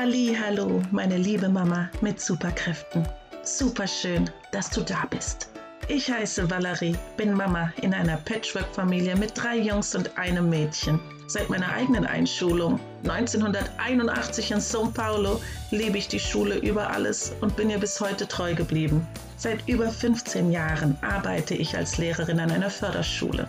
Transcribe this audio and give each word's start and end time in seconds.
Ali, 0.00 0.36
hallo, 0.40 0.80
meine 0.92 1.16
liebe 1.16 1.48
Mama 1.48 1.90
mit 2.02 2.20
Superkräften. 2.20 3.04
Super 3.42 3.88
schön, 3.88 4.30
dass 4.52 4.70
du 4.70 4.82
da 4.82 5.06
bist. 5.10 5.48
Ich 5.88 6.08
heiße 6.08 6.48
Valerie, 6.48 6.94
bin 7.16 7.32
Mama 7.32 7.72
in 7.82 7.92
einer 7.92 8.16
Patchwork-Familie 8.18 9.16
mit 9.16 9.32
drei 9.36 9.58
Jungs 9.58 9.96
und 9.96 10.16
einem 10.16 10.48
Mädchen. 10.48 11.00
Seit 11.26 11.50
meiner 11.50 11.72
eigenen 11.72 12.06
Einschulung 12.06 12.78
1981 13.08 14.52
in 14.52 14.58
São 14.58 14.94
Paulo 14.94 15.40
liebe 15.72 15.98
ich 15.98 16.06
die 16.06 16.20
Schule 16.20 16.58
über 16.58 16.90
alles 16.90 17.32
und 17.40 17.56
bin 17.56 17.68
ihr 17.68 17.78
bis 17.78 18.00
heute 18.00 18.28
treu 18.28 18.54
geblieben. 18.54 19.04
Seit 19.36 19.68
über 19.68 19.90
15 19.90 20.52
Jahren 20.52 20.96
arbeite 21.00 21.56
ich 21.56 21.76
als 21.76 21.98
Lehrerin 21.98 22.38
an 22.38 22.52
einer 22.52 22.70
Förderschule. 22.70 23.48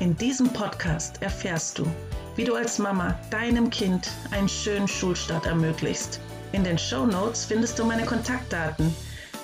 In 0.00 0.18
diesem 0.18 0.50
Podcast 0.50 1.22
erfährst 1.22 1.78
du, 1.78 1.86
wie 2.36 2.44
du 2.44 2.54
als 2.54 2.78
Mama 2.78 3.18
deinem 3.30 3.70
Kind 3.70 4.10
einen 4.30 4.48
schönen 4.48 4.88
Schulstart 4.88 5.46
ermöglichst. 5.46 6.20
In 6.52 6.64
den 6.64 6.78
Show 6.78 7.06
Notes 7.06 7.44
findest 7.44 7.78
du 7.78 7.84
meine 7.84 8.04
Kontaktdaten, 8.04 8.94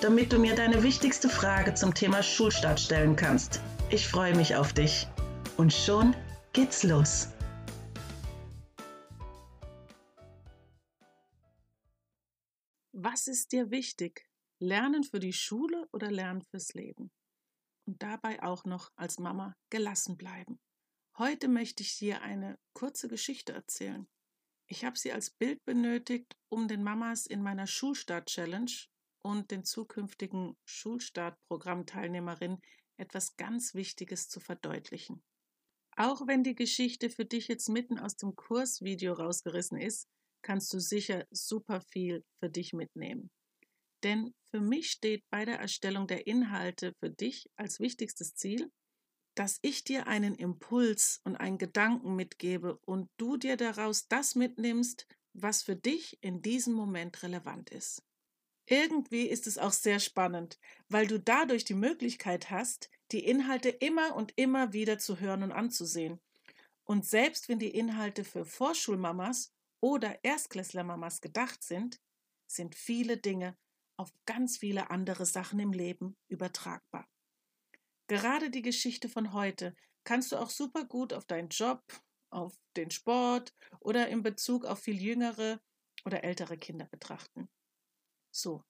damit 0.01 0.33
du 0.33 0.39
mir 0.39 0.55
deine 0.55 0.83
wichtigste 0.83 1.29
Frage 1.29 1.75
zum 1.75 1.95
Thema 1.95 2.23
Schulstart 2.23 2.81
stellen 2.81 3.17
kannst. 3.17 3.61
Ich 3.91 4.07
freue 4.07 4.35
mich 4.35 4.57
auf 4.57 4.73
dich. 4.73 5.07
Und 5.57 5.73
schon 5.73 6.15
geht's 6.53 6.83
los. 6.83 7.29
Was 12.93 13.29
ist 13.29 13.53
dir 13.53 13.71
wichtig? 13.71 14.29
Lernen 14.61 15.05
für 15.05 15.21
die 15.21 15.33
Schule 15.33 15.89
oder 15.93 16.11
Lernen 16.11 16.43
fürs 16.43 16.75
Leben? 16.75 17.11
Und 17.87 18.03
dabei 18.03 18.43
auch 18.43 18.65
noch 18.65 18.91
als 18.97 19.19
Mama 19.19 19.55
gelassen 19.71 20.17
bleiben. 20.17 20.59
Heute 21.19 21.49
möchte 21.49 21.83
ich 21.83 21.99
dir 21.99 22.23
eine 22.23 22.57
kurze 22.75 23.09
Geschichte 23.09 23.53
erzählen. 23.53 24.07
Ich 24.69 24.85
habe 24.85 24.97
sie 24.97 25.11
als 25.11 25.31
Bild 25.31 25.65
benötigt, 25.65 26.37
um 26.49 26.69
den 26.69 26.85
Mamas 26.85 27.27
in 27.27 27.43
meiner 27.43 27.67
Schulstart-Challenge 27.67 28.71
und 29.23 29.51
den 29.51 29.65
zukünftigen 29.65 30.57
Schulstart-Programmteilnehmerinnen 30.65 32.61
etwas 32.99 33.37
ganz 33.37 33.75
Wichtiges 33.75 34.29
zu 34.29 34.39
verdeutlichen. 34.39 35.21
Auch 35.97 36.29
wenn 36.29 36.45
die 36.45 36.55
Geschichte 36.55 37.11
für 37.11 37.25
dich 37.25 37.49
jetzt 37.49 37.69
mitten 37.69 37.99
aus 37.99 38.15
dem 38.15 38.37
Kursvideo 38.37 39.15
rausgerissen 39.15 39.81
ist, 39.81 40.07
kannst 40.43 40.73
du 40.73 40.79
sicher 40.79 41.27
super 41.33 41.81
viel 41.81 42.23
für 42.39 42.49
dich 42.49 42.73
mitnehmen. 42.75 43.33
Denn 44.05 44.33
für 44.53 44.61
mich 44.61 44.93
steht 44.93 45.25
bei 45.31 45.45
der 45.45 45.59
Erstellung 45.59 46.07
der 46.07 46.29
Inhalte 46.29 46.93
für 47.01 47.11
dich 47.11 47.51
als 47.57 47.81
wichtigstes 47.81 48.37
Ziel, 48.37 48.71
dass 49.39 49.61
ich 49.63 49.85
dir 49.85 50.09
einen 50.09 50.35
Impuls 50.35 51.21
und 51.23 51.37
einen 51.37 51.59
Gedanken 51.59 52.17
mitgebe 52.17 52.77
und 52.85 53.09
du 53.19 53.37
dir 53.37 53.57
daraus 53.57 54.09
das 54.09 54.35
mitnimmst, 54.35 55.07
was 55.33 55.63
für 55.63 55.77
dich 55.77 56.19
in 56.23 56.43
diesem 56.43 56.75
Moment 56.75 57.23
relevant 57.23 57.71
ist. 57.71 58.03
Irgendwie 58.67 59.29
ist 59.29 59.47
es 59.47 59.57
auch 59.57 59.71
sehr 59.73 60.01
spannend, 60.01 60.59
weil 60.89 61.07
du 61.07 61.21
dadurch 61.21 61.65
die 61.65 61.75
Möglichkeit 61.75 62.51
hast, 62.51 62.91
die 63.13 63.25
Inhalte 63.25 63.69
immer 63.69 64.17
und 64.17 64.33
immer 64.37 64.73
wieder 64.73 64.99
zu 64.99 65.21
hören 65.21 65.45
und 65.45 65.53
anzusehen. 65.53 66.19
Und 66.83 67.07
selbst 67.07 67.49
wenn 67.49 67.61
die 67.61 67.71
Inhalte 67.75 68.25
für 68.25 68.45
Vorschulmamas 68.45 69.53
oder 69.81 70.19
Erstklässlermamas 70.25 71.21
gedacht 71.21 71.63
sind, 71.63 72.01
sind 72.51 72.75
viele 72.75 73.19
Dinge 73.19 73.57
auf 73.97 74.13
ganz 74.27 74.59
viele 74.59 74.91
andere 74.91 75.27
Sachen 75.27 75.61
im 75.61 75.73
Leben 75.73 76.17
übertragbar. 76.27 77.07
Gerade 78.09 78.51
die 78.51 78.63
Geschichte 78.63 79.09
von 79.09 79.35
heute 79.35 79.77
kannst 80.05 80.33
du 80.33 80.37
auch 80.37 80.49
super 80.49 80.85
gut 80.87 81.13
auf 81.13 81.27
deinen 81.27 81.51
Job, 81.51 81.83
auf 82.31 82.59
den 82.77 82.91
Sport 82.91 83.55
oder 83.81 84.09
in 84.09 84.23
Bezug 84.23 84.65
auf 84.65 84.81
viel 84.81 85.01
jüngere 85.01 85.61
oder 86.07 86.25
ältere 86.25 86.57
Kinder 86.57 86.87
betrachten. 86.87 87.51
So, 88.31 88.65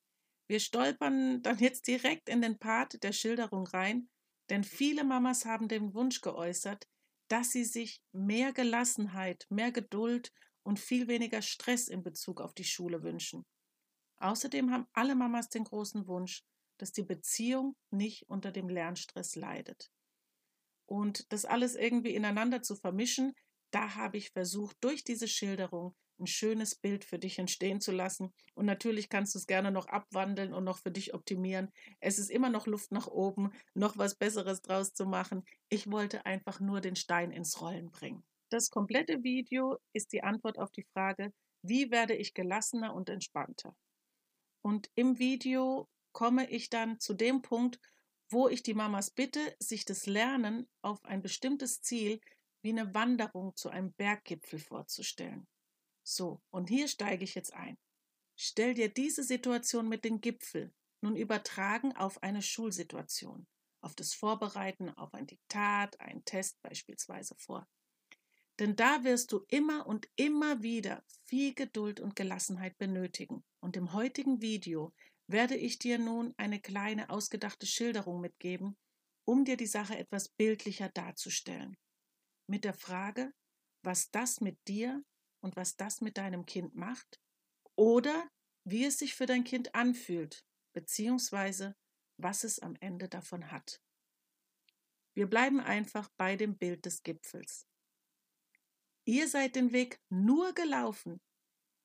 wir 0.49 0.59
stolpern 0.59 1.41
dann 1.43 1.59
jetzt 1.59 1.87
direkt 1.87 2.29
in 2.29 2.43
den 2.43 2.59
Part 2.59 3.03
der 3.03 3.13
Schilderung 3.13 3.67
rein, 3.69 4.09
denn 4.51 4.65
viele 4.65 5.05
Mamas 5.05 5.45
haben 5.45 5.69
den 5.69 5.95
Wunsch 5.95 6.21
geäußert, 6.21 6.89
dass 7.29 7.53
sie 7.53 7.65
sich 7.65 8.03
mehr 8.13 8.53
Gelassenheit, 8.53 9.47
mehr 9.51 9.71
Geduld 9.71 10.33
und 10.65 10.81
viel 10.81 11.07
weniger 11.07 11.43
Stress 11.43 11.87
in 11.87 12.03
Bezug 12.03 12.41
auf 12.41 12.55
die 12.55 12.65
Schule 12.65 13.03
wünschen. 13.03 13.47
Außerdem 14.17 14.73
haben 14.73 14.89
alle 14.93 15.15
Mamas 15.15 15.49
den 15.49 15.65
großen 15.65 16.09
Wunsch, 16.09 16.43
dass 16.79 16.93
die 16.93 17.03
Beziehung 17.03 17.77
nicht 17.91 18.29
unter 18.29 18.53
dem 18.53 18.69
Lernstress 18.69 19.37
leidet. 19.37 19.91
Und 20.87 21.31
das 21.33 21.45
alles 21.45 21.75
irgendwie 21.75 22.15
ineinander 22.15 22.63
zu 22.63 22.75
vermischen, 22.75 23.35
da 23.71 23.95
habe 23.95 24.17
ich 24.17 24.31
versucht, 24.31 24.77
durch 24.81 25.05
diese 25.05 25.29
Schilderung 25.29 25.95
ein 26.19 26.27
schönes 26.27 26.75
Bild 26.75 27.05
für 27.05 27.19
dich 27.19 27.39
entstehen 27.39 27.81
zu 27.81 27.93
lassen. 27.93 28.33
Und 28.55 28.67
natürlich 28.67 29.09
kannst 29.09 29.35
du 29.35 29.39
es 29.39 29.47
gerne 29.47 29.71
noch 29.71 29.87
abwandeln 29.87 30.53
und 30.53 30.65
noch 30.65 30.79
für 30.79 30.91
dich 30.91 31.15
optimieren. 31.15 31.71
Es 32.01 32.19
ist 32.19 32.31
immer 32.31 32.51
noch 32.51 32.67
Luft 32.67 32.91
nach 32.91 33.07
oben, 33.07 33.53
noch 33.75 33.99
was 33.99 34.17
Besseres 34.17 34.63
draus 34.63 34.95
zu 34.95 35.07
machen. 35.07 35.45
Ich 35.69 35.91
wollte 35.91 36.27
einfach 36.27 36.61
nur 36.61 36.81
den 36.81 36.97
Stein 36.97 37.31
ins 37.31 37.61
Rollen 37.61 37.91
bringen. 37.91 38.25
Das 38.51 38.71
komplette 38.71 39.23
Video 39.23 39.79
ist 39.93 40.13
die 40.13 40.23
Antwort 40.23 40.59
auf 40.59 40.71
die 40.71 40.87
Frage, 40.95 41.33
wie 41.63 41.91
werde 41.91 42.15
ich 42.15 42.35
gelassener 42.35 42.95
und 42.95 43.11
entspannter? 43.11 43.77
Und 44.63 44.91
im 44.95 45.19
Video 45.19 45.89
komme 46.13 46.49
ich 46.51 46.71
dann 46.71 47.01
zu 47.01 47.15
dem 47.15 47.43
Punkt, 47.43 47.81
wo 48.31 48.49
ich 48.49 48.63
die 48.63 48.75
Mamas 48.75 49.11
bitte, 49.11 49.41
sich 49.59 49.85
das 49.85 50.07
Lernen 50.07 50.69
auf 50.83 51.05
ein 51.05 51.23
bestimmtes 51.23 51.81
Ziel 51.81 52.21
wie 52.63 52.71
eine 52.71 52.95
Wanderung 52.95 53.57
zu 53.57 53.71
einem 53.71 53.93
Berggipfel 53.93 54.59
vorzustellen. 54.59 55.47
So, 56.03 56.43
und 56.51 56.69
hier 56.69 56.89
steige 56.89 57.25
ich 57.25 57.35
jetzt 57.35 57.55
ein. 57.55 57.79
Stell 58.37 58.75
dir 58.75 58.89
diese 58.89 59.23
Situation 59.23 59.89
mit 59.89 60.05
dem 60.05 60.21
Gipfel 60.21 60.73
nun 61.01 61.17
übertragen 61.17 61.95
auf 61.97 62.23
eine 62.23 62.43
Schulsituation, 62.43 63.47
auf 63.81 63.95
das 63.95 64.15
Vorbereiten 64.15 64.91
auf 64.91 65.15
ein 65.15 65.27
Diktat, 65.27 66.01
einen 66.01 66.25
Test 66.25 66.61
beispielsweise 66.63 67.35
vor. 67.37 67.69
Denn 68.59 68.75
da 68.75 69.05
wirst 69.05 69.33
du 69.33 69.45
immer 69.49 69.87
und 69.87 70.09
immer 70.17 70.63
wieder 70.63 71.05
viel 71.25 71.55
Geduld 71.55 72.01
und 72.01 72.17
Gelassenheit 72.17 72.77
benötigen. 72.79 73.45
Und 73.61 73.77
im 73.77 73.93
heutigen 73.93 74.41
Video 74.41 74.93
werde 75.29 75.57
ich 75.57 75.79
dir 75.79 75.99
nun 75.99 76.35
eine 76.37 76.61
kleine 76.61 77.11
ausgedachte 77.11 77.67
Schilderung 77.67 78.21
mitgeben, 78.21 78.77
um 79.25 79.45
dir 79.45 79.57
die 79.57 79.67
Sache 79.67 79.97
etwas 79.97 80.31
bildlicher 80.31 80.89
darzustellen. 80.89 81.77
Mit 82.47 82.65
der 82.65 82.75
Frage, 82.75 83.33
was 83.83 84.11
das 84.11 84.41
mit 84.41 84.59
dir 84.67 85.05
und 85.41 85.57
was 85.57 85.77
das 85.77 86.01
mit 86.01 86.17
deinem 86.17 86.47
Kind 86.47 86.75
macht 86.75 87.21
oder 87.77 88.29
wie 88.65 88.87
es 88.87 88.99
sich 88.99 89.15
für 89.15 89.27
dein 89.27 89.45
Kind 89.45 89.75
anfühlt, 89.75 90.45
beziehungsweise 90.75 91.77
was 92.17 92.43
es 92.43 92.59
am 92.59 92.75
Ende 92.81 93.09
davon 93.09 93.51
hat. 93.53 93.83
Wir 95.15 95.29
bleiben 95.29 95.61
einfach 95.61 96.09
bei 96.17 96.37
dem 96.37 96.57
Bild 96.57 96.87
des 96.87 97.03
Gipfels. 97.03 97.67
Ihr 99.05 99.29
seid 99.29 99.57
den 99.57 99.73
Weg 99.73 100.01
nur 100.11 100.53
gelaufen, 100.55 101.21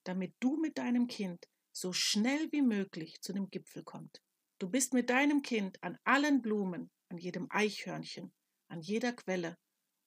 damit 0.06 0.36
du 0.40 0.58
mit 0.58 0.78
deinem 0.78 1.08
Kind 1.08 1.48
so 1.74 1.92
schnell 1.92 2.52
wie 2.52 2.62
möglich 2.62 3.20
zu 3.22 3.34
dem 3.34 3.50
Gipfel 3.50 3.84
kommt. 3.84 4.22
Du 4.60 4.70
bist 4.70 4.94
mit 4.94 5.10
deinem 5.10 5.42
Kind 5.42 5.82
an 5.84 5.98
allen 6.04 6.42
Blumen, 6.42 6.90
an 7.10 7.18
jedem 7.18 7.48
Eichhörnchen, 7.50 8.32
an 8.70 8.80
jeder 8.80 9.12
Quelle 9.12 9.58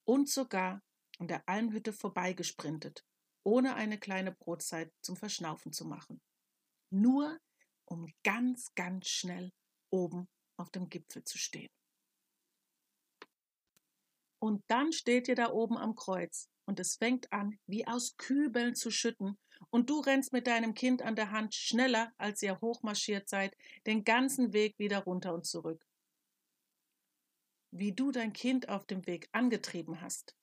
und 0.04 0.30
sogar 0.30 0.82
an 1.18 1.28
der 1.28 1.46
Almhütte 1.48 1.92
vorbeigesprintet, 1.92 3.04
ohne 3.42 3.74
eine 3.74 3.98
kleine 3.98 4.32
Brotzeit 4.32 4.92
zum 5.02 5.16
Verschnaufen 5.16 5.72
zu 5.72 5.84
machen. 5.84 6.22
Nur 6.90 7.38
um 7.84 8.06
ganz, 8.22 8.72
ganz 8.74 9.08
schnell 9.08 9.52
oben 9.90 10.28
auf 10.56 10.70
dem 10.70 10.88
Gipfel 10.88 11.24
zu 11.24 11.38
stehen. 11.38 11.70
Und 14.38 14.62
dann 14.68 14.92
steht 14.92 15.28
ihr 15.28 15.34
da 15.34 15.50
oben 15.50 15.76
am 15.76 15.94
Kreuz 15.94 16.48
und 16.66 16.78
es 16.78 16.96
fängt 16.96 17.32
an, 17.32 17.58
wie 17.66 17.86
aus 17.86 18.16
Kübeln 18.16 18.74
zu 18.74 18.90
schütten, 18.90 19.38
und 19.70 19.90
du 19.90 20.00
rennst 20.00 20.32
mit 20.32 20.46
deinem 20.46 20.74
Kind 20.74 21.02
an 21.02 21.16
der 21.16 21.30
Hand 21.30 21.54
schneller, 21.54 22.12
als 22.18 22.42
ihr 22.42 22.60
hochmarschiert 22.60 23.28
seid, 23.28 23.56
den 23.86 24.04
ganzen 24.04 24.52
Weg 24.52 24.78
wieder 24.78 25.00
runter 25.00 25.34
und 25.34 25.46
zurück. 25.46 25.86
Wie 27.70 27.92
du 27.92 28.10
dein 28.10 28.32
Kind 28.32 28.68
auf 28.68 28.86
dem 28.86 29.06
Weg 29.06 29.28
angetrieben 29.32 30.00
hast, 30.00 30.36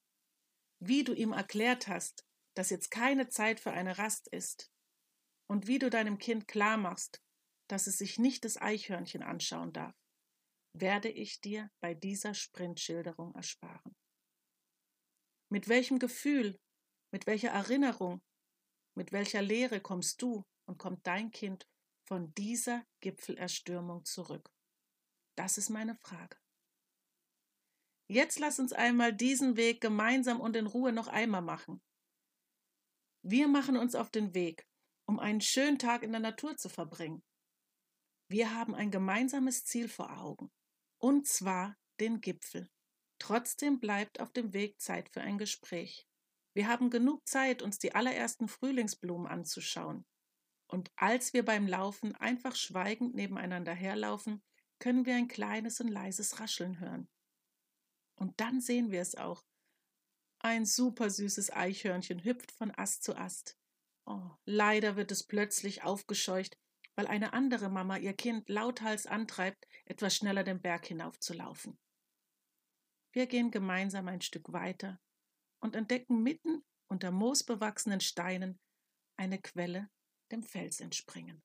wie 0.80 1.04
du 1.04 1.14
ihm 1.14 1.32
erklärt 1.32 1.88
hast, 1.88 2.26
dass 2.56 2.70
jetzt 2.70 2.92
keine 2.92 3.30
Zeit 3.30 3.60
für 3.60 3.72
eine 3.72 3.98
Rast 3.98 4.28
ist, 4.28 4.70
und 5.48 5.68
wie 5.68 5.80
du 5.80 5.90
deinem 5.90 6.18
Kind 6.18 6.48
klar 6.48 6.78
machst, 6.78 7.22
dass 7.68 7.88
es 7.88 7.98
sich 7.98 8.18
nicht 8.18 8.46
das 8.46 8.58
Eichhörnchen 8.58 9.24
anschauen 9.24 9.74
darf, 9.74 9.96
werde 10.74 11.10
ich 11.10 11.42
dir 11.42 11.70
bei 11.80 11.94
dieser 11.94 12.34
Sprintschilderung 12.34 13.36
ersparen. 13.36 13.96
Mit 15.50 15.68
welchem 15.68 16.00
Gefühl, 16.00 16.60
mit 17.12 17.28
welcher 17.28 17.50
Erinnerung, 17.50 18.22
mit 18.96 19.12
welcher 19.12 19.42
Lehre 19.42 19.82
kommst 19.82 20.22
du 20.22 20.46
und 20.66 20.78
kommt 20.78 21.06
dein 21.08 21.32
Kind 21.32 21.68
von 22.08 22.34
dieser 22.36 22.86
Gipfelerstürmung 23.02 24.06
zurück? 24.06 24.52
Das 25.36 25.58
ist 25.58 25.70
meine 25.70 25.96
Frage. 25.96 26.38
Jetzt 28.08 28.40
lass 28.40 28.60
uns 28.60 28.74
einmal 28.74 29.14
diesen 29.14 29.58
Weg 29.58 29.82
gemeinsam 29.82 30.40
und 30.40 30.56
in 30.56 30.68
Ruhe 30.68 30.92
noch 30.92 31.08
einmal 31.08 31.42
machen. 31.42 31.82
Wir 33.24 33.48
machen 33.48 33.78
uns 33.78 33.96
auf 33.96 34.12
den 34.12 34.34
Weg 34.34 34.68
um 35.06 35.20
einen 35.20 35.42
schönen 35.42 35.80
Tag 35.80 36.04
in 36.04 36.12
der 36.12 36.22
Natur 36.22 36.58
zu 36.58 36.70
verbringen. 36.70 37.24
Wir 38.30 38.56
haben 38.56 38.74
ein 38.74 38.92
gemeinsames 38.92 39.66
Ziel 39.66 39.90
vor 39.90 40.18
Augen, 40.18 40.52
und 40.98 41.28
zwar 41.28 41.78
den 42.00 42.22
Gipfel. 42.22 42.70
Trotzdem 43.20 43.80
bleibt 43.80 44.20
auf 44.20 44.32
dem 44.32 44.54
Weg 44.54 44.80
Zeit 44.80 45.10
für 45.10 45.22
ein 45.22 45.38
Gespräch. 45.38 46.08
Wir 46.54 46.68
haben 46.68 46.90
genug 46.90 47.28
Zeit, 47.28 47.62
uns 47.62 47.80
die 47.80 47.96
allerersten 47.96 48.48
Frühlingsblumen 48.48 49.28
anzuschauen. 49.28 50.06
Und 50.68 50.92
als 50.96 51.34
wir 51.34 51.44
beim 51.44 51.68
Laufen 51.68 52.16
einfach 52.16 52.56
schweigend 52.56 53.16
nebeneinander 53.16 53.74
herlaufen, 53.74 54.44
können 54.80 55.06
wir 55.06 55.16
ein 55.16 55.28
kleines 55.28 55.80
und 55.80 55.88
leises 55.88 56.40
Rascheln 56.40 56.80
hören. 56.80 57.10
Und 58.16 58.40
dann 58.40 58.62
sehen 58.62 58.92
wir 58.92 59.02
es 59.02 59.16
auch. 59.16 59.44
Ein 60.40 60.66
super 60.66 61.10
süßes 61.10 61.52
Eichhörnchen 61.52 62.24
hüpft 62.24 62.52
von 62.52 62.72
Ast 62.76 63.04
zu 63.04 63.16
Ast. 63.16 63.58
Oh, 64.06 64.32
leider 64.46 64.96
wird 64.96 65.12
es 65.12 65.26
plötzlich 65.26 65.84
aufgescheucht, 65.84 66.58
weil 66.96 67.08
eine 67.08 67.34
andere 67.34 67.70
Mama 67.70 67.98
ihr 67.98 68.14
Kind 68.14 68.50
lauthals 68.50 69.08
antreibt, 69.08 69.66
etwas 69.86 70.16
schneller 70.16 70.44
den 70.44 70.62
Berg 70.62 70.86
hinaufzulaufen. 70.86 71.80
Wir 73.14 73.28
gehen 73.28 73.52
gemeinsam 73.52 74.08
ein 74.08 74.22
Stück 74.22 74.52
weiter 74.52 75.00
und 75.64 75.78
entdecken 75.78 76.22
mitten 76.22 76.66
unter 76.88 77.10
moosbewachsenen 77.12 78.02
Steinen 78.02 78.60
eine 79.16 79.40
Quelle 79.40 79.90
dem 80.30 80.44
Fels 80.44 80.82
entspringen. 80.82 81.42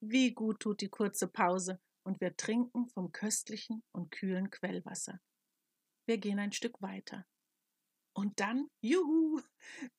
Wie 0.00 0.34
gut 0.34 0.60
tut 0.60 0.82
die 0.82 0.90
kurze 0.90 1.26
Pause 1.26 1.80
und 2.02 2.20
wir 2.20 2.36
trinken 2.36 2.86
vom 2.86 3.12
köstlichen 3.12 3.82
und 3.92 4.10
kühlen 4.10 4.50
Quellwasser. 4.50 5.20
Wir 6.06 6.18
gehen 6.18 6.38
ein 6.38 6.52
Stück 6.52 6.82
weiter. 6.82 7.26
Und 8.12 8.40
dann, 8.40 8.68
juhu, 8.82 9.40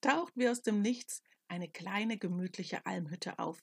taucht 0.01 0.33
wie 0.35 0.47
aus 0.47 0.61
dem 0.61 0.83
Nichts 0.83 1.23
eine 1.47 1.69
kleine 1.69 2.19
gemütliche 2.19 2.85
Almhütte 2.85 3.39
auf 3.39 3.59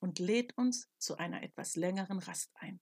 und 0.00 0.18
lädt 0.18 0.58
uns 0.58 0.90
zu 0.98 1.16
einer 1.16 1.44
etwas 1.44 1.76
längeren 1.76 2.18
Rast 2.18 2.50
ein. 2.54 2.80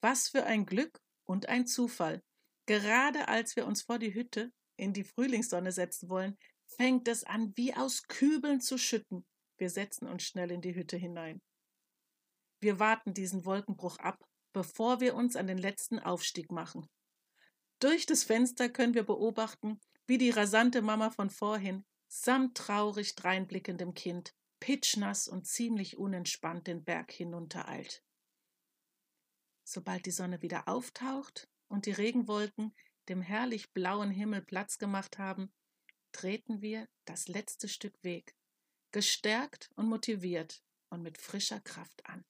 Was 0.00 0.30
für 0.30 0.44
ein 0.44 0.64
Glück 0.64 0.98
und 1.24 1.50
ein 1.50 1.66
Zufall. 1.66 2.24
Gerade 2.64 3.28
als 3.28 3.54
wir 3.54 3.66
uns 3.66 3.82
vor 3.82 3.98
die 3.98 4.14
Hütte 4.14 4.50
in 4.80 4.92
die 4.92 5.04
Frühlingssonne 5.04 5.72
setzen 5.72 6.08
wollen, 6.08 6.36
fängt 6.66 7.06
es 7.08 7.24
an, 7.24 7.52
wie 7.56 7.74
aus 7.74 8.04
Kübeln 8.08 8.60
zu 8.60 8.78
schütten. 8.78 9.24
Wir 9.58 9.70
setzen 9.70 10.08
uns 10.08 10.22
schnell 10.22 10.50
in 10.50 10.62
die 10.62 10.74
Hütte 10.74 10.96
hinein. 10.96 11.40
Wir 12.60 12.78
warten 12.78 13.14
diesen 13.14 13.44
Wolkenbruch 13.44 13.98
ab, 13.98 14.18
bevor 14.52 15.00
wir 15.00 15.14
uns 15.14 15.36
an 15.36 15.46
den 15.46 15.58
letzten 15.58 15.98
Aufstieg 15.98 16.50
machen. 16.50 16.88
Durch 17.78 18.06
das 18.06 18.24
Fenster 18.24 18.68
können 18.68 18.94
wir 18.94 19.04
beobachten, 19.04 19.80
wie 20.06 20.18
die 20.18 20.30
rasante 20.30 20.82
Mama 20.82 21.10
von 21.10 21.30
vorhin 21.30 21.84
samt 22.08 22.56
traurig 22.56 23.14
dreinblickendem 23.14 23.94
Kind, 23.94 24.34
pitschnass 24.58 25.28
und 25.28 25.46
ziemlich 25.46 25.96
unentspannt 25.96 26.66
den 26.66 26.84
Berg 26.84 27.12
hinuntereilt. 27.12 28.02
Sobald 29.64 30.04
die 30.06 30.10
Sonne 30.10 30.42
wieder 30.42 30.68
auftaucht 30.68 31.48
und 31.68 31.86
die 31.86 31.92
Regenwolken 31.92 32.74
dem 33.10 33.20
herrlich 33.22 33.72
blauen 33.72 34.10
Himmel 34.10 34.40
Platz 34.40 34.78
gemacht 34.78 35.18
haben, 35.18 35.52
treten 36.12 36.62
wir 36.62 36.88
das 37.04 37.26
letzte 37.28 37.68
Stück 37.68 38.02
Weg, 38.02 38.36
gestärkt 38.92 39.68
und 39.74 39.88
motiviert 39.88 40.62
und 40.90 41.02
mit 41.02 41.18
frischer 41.18 41.60
Kraft 41.60 42.06
an. 42.06 42.24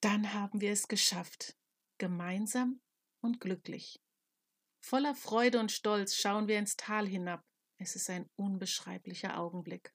Dann 0.00 0.32
haben 0.32 0.60
wir 0.62 0.72
es 0.72 0.88
geschafft, 0.88 1.56
gemeinsam 1.98 2.80
und 3.20 3.40
glücklich. 3.40 4.00
Voller 4.80 5.14
Freude 5.14 5.60
und 5.60 5.72
Stolz 5.72 6.14
schauen 6.14 6.48
wir 6.48 6.58
ins 6.58 6.76
Tal 6.76 7.06
hinab. 7.06 7.44
Es 7.78 7.94
ist 7.94 8.08
ein 8.08 8.30
unbeschreiblicher 8.36 9.38
Augenblick. 9.38 9.92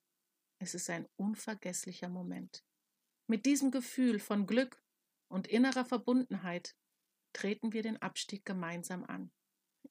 Es 0.60 0.76
ist 0.76 0.90
ein 0.90 1.08
unvergesslicher 1.16 2.10
Moment. 2.10 2.64
Mit 3.28 3.46
diesem 3.46 3.72
Gefühl 3.72 4.20
von 4.20 4.46
Glück 4.46 4.84
und 5.28 5.48
innerer 5.48 5.86
Verbundenheit 5.86 6.76
treten 7.34 7.74
wir 7.74 7.82
den 7.82 8.00
Abstieg 8.02 8.46
gemeinsam 8.46 9.04
an. 9.06 9.32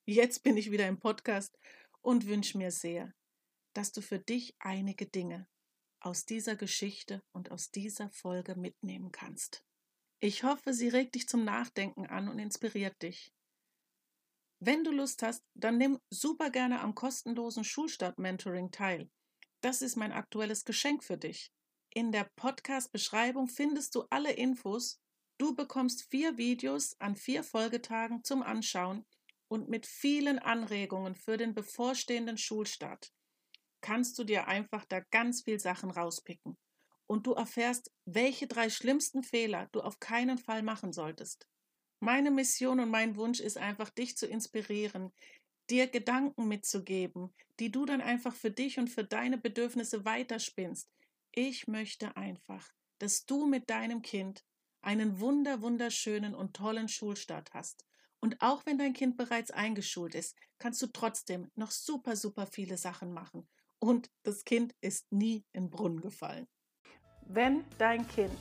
Jetzt 0.05 0.43
bin 0.43 0.57
ich 0.57 0.71
wieder 0.71 0.89
im 0.89 0.99
Podcast 0.99 1.59
und 2.01 2.27
wünsche 2.27 2.59
mir 2.59 2.71
sehr, 2.71 3.15
dass 3.73 3.93
du 3.93 4.01
für 4.01 4.19
dich 4.19 4.55
einige 4.59 5.07
Dinge 5.07 5.47
aus 6.01 6.27
dieser 6.27 6.57
Geschichte 6.57 7.23
und 7.33 7.51
aus 7.51 7.71
dieser 7.71 8.11
Folge 8.11 8.57
mitnehmen 8.57 9.13
kannst. 9.13 9.65
Ich 10.21 10.45
hoffe, 10.45 10.75
sie 10.75 10.89
regt 10.89 11.15
dich 11.15 11.29
zum 11.29 11.45
Nachdenken 11.45 12.07
an 12.07 12.29
und 12.29 12.39
inspiriert 12.39 13.01
dich. 13.03 13.33
Wenn 14.61 14.85
du 14.85 14.93
Lust 14.93 15.23
hast, 15.23 15.45
dann 15.55 15.79
nimm 15.79 15.99
super 16.11 16.51
gerne 16.51 16.81
am 16.81 16.95
kostenlosen 16.95 17.65
Schulstart-Mentoring 17.65 18.71
teil. 18.71 19.11
Das 19.61 19.83
ist 19.83 19.97
mein 19.97 20.13
aktuelles 20.13 20.65
Geschenk 20.65 21.03
für 21.03 21.19
dich. 21.19 21.53
In 21.95 22.13
der 22.13 22.31
Podcast-Beschreibung 22.37 23.49
findest 23.49 23.95
du 23.95 24.05
alle 24.11 24.33
Infos. 24.33 25.01
Du 25.39 25.55
bekommst 25.55 26.05
vier 26.11 26.39
Videos 26.39 26.95
an 27.01 27.17
vier 27.17 27.43
Folgetagen 27.43 28.23
zum 28.25 28.43
Anschauen 28.43 29.05
und 29.53 29.69
mit 29.69 29.85
vielen 29.85 30.39
Anregungen 30.39 31.15
für 31.15 31.37
den 31.37 31.53
bevorstehenden 31.53 32.39
Schulstart 32.39 33.13
kannst 33.83 34.19
du 34.19 34.25
dir 34.25 34.49
einfach 34.49 34.87
da 34.87 35.01
ganz 35.11 35.43
viel 35.43 35.61
Sachen 35.61 35.91
rauspicken 35.91 36.57
und 37.07 37.27
du 37.27 37.35
erfährst, 37.35 37.93
welche 38.07 38.47
drei 38.47 38.71
schlimmsten 38.71 39.23
Fehler 39.23 39.69
du 39.73 39.83
auf 39.83 40.01
keinen 40.01 40.39
Fall 40.39 40.63
machen 40.63 40.95
solltest. 40.95 41.47
Meine 42.01 42.31
Mission 42.31 42.81
und 42.81 42.89
mein 42.89 43.15
Wunsch 43.17 43.41
ist 43.41 43.59
einfach, 43.59 43.91
dich 43.91 44.17
zu 44.17 44.27
inspirieren, 44.27 45.13
dir 45.69 45.87
Gedanken 45.87 46.49
mitzugeben, 46.49 47.35
die 47.61 47.71
du 47.71 47.85
dann 47.85 48.01
einfach 48.01 48.35
für 48.35 48.51
dich 48.51 48.79
und 48.79 48.89
für 48.89 49.05
deine 49.05 49.37
Bedürfnisse 49.37 50.07
weiterspinnst. 50.07 50.89
Ich 51.31 51.69
möchte 51.69 52.17
einfach, 52.17 52.73
dass 53.01 53.27
du 53.27 53.47
mit 53.47 53.69
deinem 53.69 54.01
Kind 54.01 54.47
einen 54.81 55.21
wunder, 55.21 55.61
wunderschönen 55.61 56.35
und 56.35 56.57
tollen 56.57 56.89
Schulstart 56.89 57.53
hast. 57.53 57.85
Und 58.23 58.41
auch 58.41 58.65
wenn 58.65 58.79
dein 58.79 58.95
Kind 58.95 59.17
bereits 59.17 59.51
eingeschult 59.51 60.15
ist, 60.15 60.37
kannst 60.59 60.81
du 60.81 60.87
trotzdem 60.87 61.51
noch 61.57 61.71
super, 61.71 62.17
super 62.17 62.47
viele 62.47 62.79
Sachen 62.79 63.13
machen. 63.13 63.47
Und 63.79 64.11
das 64.23 64.45
Kind 64.45 64.75
ist 64.81 65.11
nie 65.13 65.45
in 65.53 65.65
den 65.65 65.71
Brunnen 65.71 66.01
gefallen 66.01 66.47
wenn 67.29 67.65
dein 67.79 68.07
Kind 68.09 68.33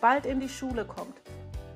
bald 0.00 0.26
in 0.26 0.40
die 0.40 0.48
Schule 0.48 0.84
kommt, 0.84 1.20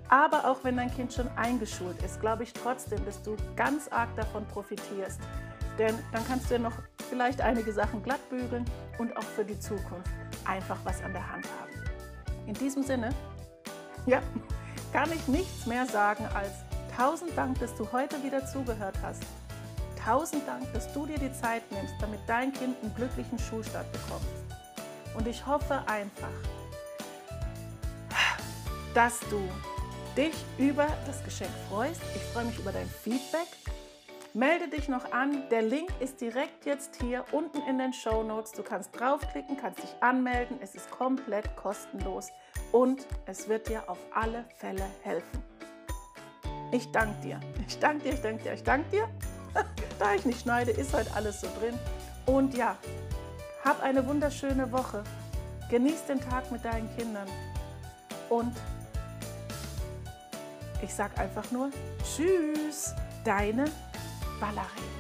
aber 0.08 0.50
auch 0.50 0.64
wenn 0.64 0.76
dein 0.76 0.93
Kind 0.94 1.12
schon 1.12 1.29
eingeschult 1.37 2.02
ist, 2.02 2.20
glaube 2.20 2.43
ich 2.43 2.52
trotzdem, 2.52 3.05
dass 3.05 3.23
du 3.23 3.37
ganz 3.56 3.88
arg 3.88 4.14
davon 4.17 4.47
profitierst. 4.47 5.20
Denn 5.79 5.99
dann 6.12 6.26
kannst 6.26 6.50
du 6.50 6.55
ja 6.55 6.61
noch 6.61 6.75
vielleicht 7.08 7.41
einige 7.41 7.73
Sachen 7.73 8.02
glatt 8.02 8.29
bügeln 8.29 8.64
und 8.99 9.16
auch 9.16 9.23
für 9.23 9.45
die 9.45 9.59
Zukunft 9.59 10.11
einfach 10.45 10.78
was 10.85 11.00
an 11.02 11.12
der 11.12 11.33
Hand 11.33 11.47
haben. 11.59 11.71
In 12.47 12.54
diesem 12.54 12.83
Sinne, 12.83 13.14
ja, 14.07 14.21
kann 14.92 15.11
ich 15.12 15.26
nichts 15.28 15.66
mehr 15.66 15.87
sagen 15.87 16.26
als 16.35 16.52
tausend 16.97 17.37
Dank, 17.37 17.59
dass 17.59 17.75
du 17.76 17.90
heute 17.92 18.23
wieder 18.23 18.44
zugehört 18.47 18.97
hast. 19.02 19.23
Tausend 20.04 20.47
Dank, 20.47 20.73
dass 20.73 20.92
du 20.92 21.06
dir 21.06 21.18
die 21.18 21.32
Zeit 21.32 21.62
nimmst, 21.70 21.94
damit 22.00 22.20
dein 22.26 22.52
Kind 22.52 22.76
einen 22.82 22.94
glücklichen 22.94 23.38
Schulstart 23.38 23.90
bekommt. 23.92 24.26
Und 25.16 25.26
ich 25.26 25.47
hoffe 25.47 25.82
einfach, 25.87 26.28
dass 28.94 29.20
du 29.30 29.40
dich 30.16 30.35
über 30.59 30.87
das 31.06 31.23
Geschenk 31.25 31.50
freust. 31.68 32.00
Ich 32.14 32.23
freue 32.32 32.47
mich 32.47 32.59
über 32.59 32.73
dein 32.73 32.88
Feedback. 32.88 33.49
Melde 34.32 34.68
dich 34.68 34.88
noch 34.88 35.12
an. 35.12 35.49
Der 35.50 35.62
Link 35.62 35.90
ist 35.99 36.20
direkt 36.20 36.64
jetzt 36.64 37.00
hier 37.00 37.25
unten 37.32 37.59
in 37.68 37.78
den 37.78 37.92
Show 37.92 38.23
Notes. 38.23 38.52
Du 38.52 38.62
kannst 38.62 38.99
draufklicken, 38.99 39.56
kannst 39.56 39.82
dich 39.82 39.94
anmelden. 40.00 40.59
Es 40.62 40.75
ist 40.75 40.90
komplett 40.90 41.56
kostenlos 41.56 42.28
und 42.70 43.06
es 43.26 43.49
wird 43.49 43.68
dir 43.68 43.88
auf 43.88 43.99
alle 44.14 44.44
Fälle 44.56 44.87
helfen. 45.02 45.42
Ich 46.72 46.90
danke 46.92 47.20
dir. 47.22 47.40
Ich 47.66 47.78
danke 47.78 48.04
dir, 48.04 48.14
ich 48.14 48.20
danke 48.20 48.42
dir, 48.42 48.52
ich 48.52 48.62
danke 48.62 48.90
dir. 48.90 49.08
da 49.98 50.14
ich 50.14 50.24
nicht 50.24 50.42
schneide, 50.42 50.70
ist 50.70 50.94
heute 50.94 51.12
alles 51.14 51.40
so 51.40 51.48
drin. 51.60 51.78
Und 52.26 52.54
ja, 52.54 52.76
hab 53.64 53.82
eine 53.82 54.06
wunderschöne 54.06 54.70
Woche. 54.70 55.02
Genieß 55.68 56.06
den 56.06 56.20
Tag 56.20 56.50
mit 56.50 56.64
deinen 56.64 56.94
Kindern. 56.96 57.28
Und 58.28 58.56
ich 60.82 60.94
sag 60.94 61.18
einfach 61.18 61.50
nur 61.50 61.70
Tschüss, 62.04 62.94
deine 63.24 63.64
Valerie. 64.38 65.00